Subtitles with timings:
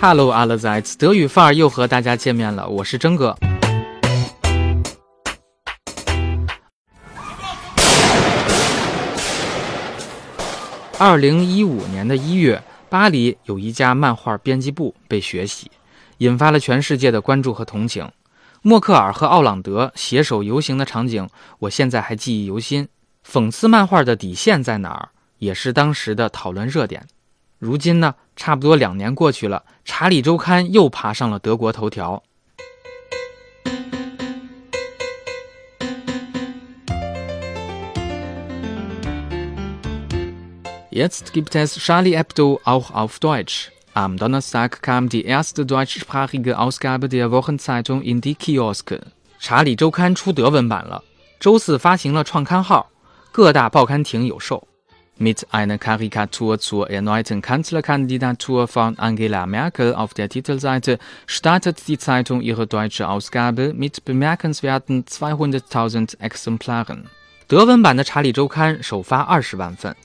[0.00, 3.36] Hello, allerseits，德语范儿又和大家见面了，我是真哥。
[11.00, 15.68] 二零一五年的一月，巴黎有一家漫画编辑部被血洗，
[16.18, 18.08] 引发了全世界的关注和同情。
[18.62, 21.28] 默克尔和奥朗德携手游行的场景，
[21.58, 22.86] 我现在还记忆犹新。
[23.28, 25.08] 讽刺漫画的底线在哪儿，
[25.38, 27.04] 也是当时的讨论热点。
[27.58, 32.22] 如今呢，差不多两年过去了，《查理周刊》又爬上了德国头条。
[40.92, 43.70] Jetzt gibt es Charlie Hebdo auch auf Deutsch.
[43.94, 49.00] Am Donnerstag kam die erste deutschsprachige Ausgabe der Wochenzeitung in die Kioske。
[49.40, 51.02] 查理周刊出德文版了，
[51.40, 52.88] 周四发行了创刊号，
[53.32, 54.67] 各大报刊亭有售。
[55.17, 62.65] Mit einer Karikatur zur erneuten Kanzlerkandidatur von Angela Merkel auf der Titelseite startet die Zeitung ihre
[62.65, 67.05] deutsche Ausgabe mit bemerkenswerten 200.000 Exemplaren。
[67.47, 69.95] 德文版的《查理周刊》首发二十万份，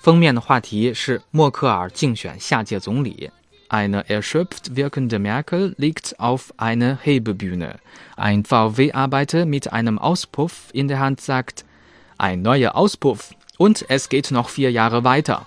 [0.00, 3.30] 封面的话题是默克尔竞选下届总理。
[3.68, 7.76] Eine erschöpft wirkende Merkel liegt auf einer Hebebühne.
[8.16, 11.64] Ein VW-Arbeiter mit einem Auspuff in der Hand sagt,
[12.16, 13.34] ein neuer Auspuff.
[13.59, 15.41] Und es geht noch vier Jahre weiter。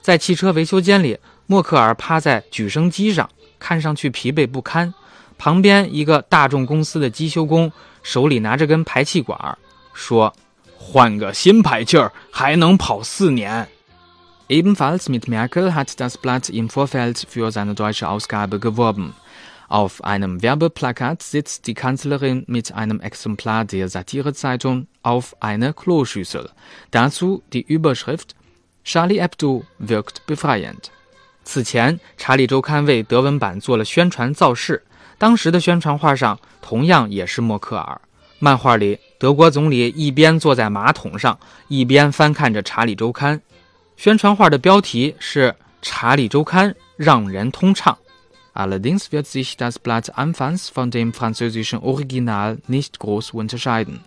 [0.00, 4.94] 在汽车维修间里，默克尔趴在举升机上，看上去疲惫不堪。
[5.36, 7.70] 旁边一个大众公司的机修工
[8.02, 9.58] 手里拿着根排气管，
[9.92, 10.34] 说
[10.78, 13.68] ：“换个新排气儿，还能跑四年。”
[14.48, 19.12] Ebenfalls mit Merkel hat das Blatt im Vorfeld für seine deutsche Ausgabe geworben.
[19.69, 26.49] Auf einem Werbeplakat sitzt die Kanzlerin mit einem Exemplar der Satirezeitung auf einer Kloschüssel.
[26.91, 28.35] Dazu die Überschrift
[28.83, 30.91] Charlie Hebdo wirkt befreiend.
[31.43, 34.83] 此前，《查理周刊》为德文版做了宣传造势，
[35.17, 38.01] 当时的宣传画上同样也是默克尔。
[38.39, 43.37] 漫画里，德国总理一边坐在马桶上，一边翻看着《查理周刊》。
[43.95, 45.49] 宣传画的标题是《
[45.81, 47.97] 查理周刊》，让人通畅。
[48.52, 54.00] Allerdings wird sich das Blatt anfangs von dem französischen Original nicht groß unterscheiden.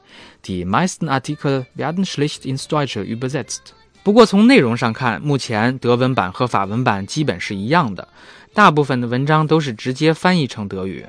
[0.45, 3.73] Die meisten Artikel werden schlicht ins Deutsche übersetzt.
[4.03, 8.05] 不过从内容上看，目前德文版和法文版基本是一样的，
[8.53, 11.05] 大部分的文章都是直接翻译成德语。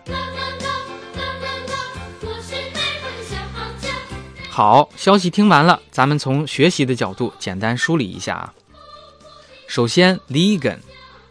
[4.49, 8.55] 好，消息听完了，咱们从学习的角度简单梳理一下啊。
[9.67, 10.79] 首先，liegen。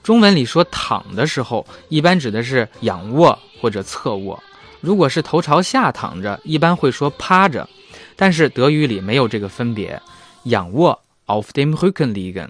[0.04, 4.44] 中文里说躺的时候，一般指的是仰卧或者侧卧。
[4.82, 7.68] 如果是头朝下躺着，一般会说趴着。
[8.16, 10.00] 但是德语里没有这个分别，
[10.44, 12.50] 仰卧 auf dem Rücken liegen，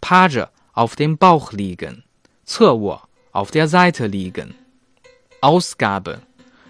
[0.00, 2.02] 趴着 auf dem Bauch liegen，
[2.46, 4.52] 侧卧 auf der Seite liegen。
[5.40, 6.18] Ausgabe，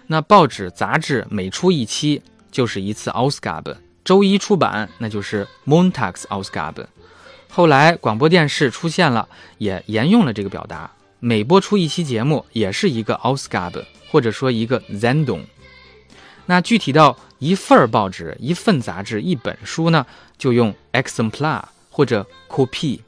[0.07, 2.21] 那报纸杂志每出一期
[2.51, 6.87] 就是一次 Ausgabe，周一出版那就是 Montags Ausgabe。
[7.55, 9.29] 后来广播电视出现了，
[9.59, 10.91] 也沿用了这个表达。
[11.21, 15.45] 每播出一期节目，也是一个 a u s g a b 或者说一个 z e n d o n。
[16.45, 20.05] 那具体到一份报纸、一份杂志、一本书呢，
[20.37, 22.99] 就用 Exemplar 或者 Kopie。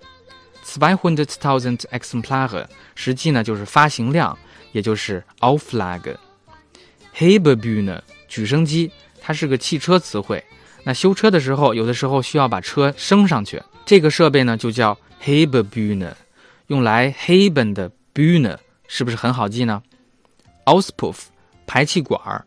[0.63, 4.39] Zweihunderttausend Exemplare，实际呢就是发行量，
[4.71, 6.15] 也就是 a u f l a g。
[7.11, 10.41] h e b e b ü n e 举升机，它是个汽车词汇。
[10.85, 13.61] 那修车的时候，有的时候需要把车升上去。
[13.87, 16.11] 这个设备呢就叫 Hebebühne，
[16.67, 19.81] 用来 heben 的 Bühne 是不是很好记呢
[20.65, 21.15] ？Auspuff
[21.65, 22.45] 排气管儿。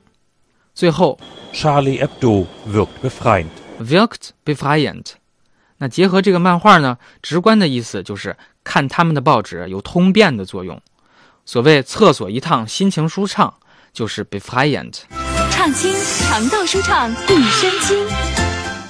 [0.74, 1.18] 最后
[1.54, 5.06] ，Charlie Hebdo wirkt befreiend，wirkt befreiend。
[5.78, 10.78] 那结合这个漫画呢，直观的意思就是看他们的报纸有通便的作用。
[11.46, 13.54] 所谓厕所一趟心情舒畅，
[13.94, 14.92] 就是 befreiend。
[15.50, 15.90] 畅轻
[16.28, 18.29] 肠道舒畅一身轻。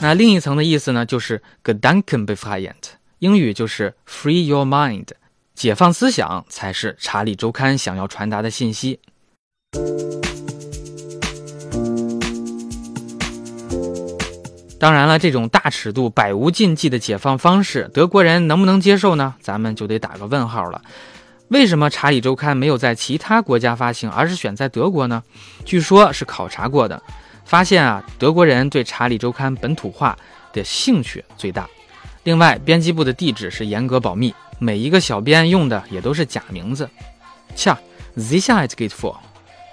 [0.03, 2.75] 那另一层的意思呢，就是 Gedanken befreiend，
[3.19, 5.09] 英语就是 Free your mind，
[5.55, 8.99] 解放思想才是查理周刊想要传达的信息。
[14.79, 19.35] 当然了，这种大尺度、百无禁忌的解放方式，德国人能不能接受呢？
[19.43, 20.81] 咱们就得打个问号了。
[21.49, 25.23] 为什么查理周刊没有在其他国家发行，而是选在德国呢？
[25.67, 27.03] 据说是考察过的。
[27.51, 30.17] 发现啊，德国人对《查理周刊》本土化
[30.53, 31.69] 的兴趣最大。
[32.23, 36.89] 另外，编辑部的地址是严格保密，每一个小编用的也都是假名字。
[37.57, 37.77] 恰
[38.17, 39.17] ，Sicherheit geht for，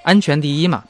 [0.02, 0.84] 安全第一嘛。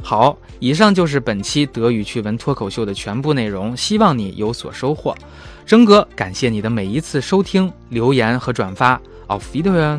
[0.00, 5.12] 好，以上就是本期德语趣闻脱口秀的全部内容，希望你有所收获。
[5.66, 9.00] 征哥，感谢你的每一次收听、留言和转发。
[9.26, 9.98] Auf wieder。